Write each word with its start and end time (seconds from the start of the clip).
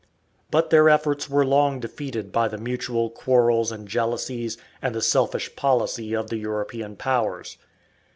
But 0.49 0.71
their 0.71 0.89
efforts 0.89 1.29
were 1.29 1.45
long 1.45 1.79
defeated 1.79 2.31
by 2.31 2.47
the 2.47 2.57
mutual 2.57 3.11
quarrels 3.11 3.71
and 3.71 3.87
jealousies 3.87 4.57
and 4.81 4.95
the 4.95 5.01
selfish 5.03 5.55
policy 5.55 6.15
of 6.15 6.31
the 6.31 6.37
European 6.37 6.95
powers. 6.95 7.59